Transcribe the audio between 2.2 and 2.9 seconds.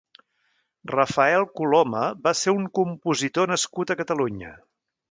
va ser un